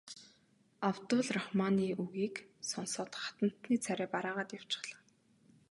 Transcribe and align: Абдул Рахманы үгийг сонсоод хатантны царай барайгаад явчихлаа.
Абдул 0.89 1.21
Рахманы 1.35 1.85
үгийг 2.03 2.35
сонсоод 2.69 3.11
хатантны 3.23 3.75
царай 3.85 4.07
барайгаад 4.13 4.49
явчихлаа. 4.59 5.01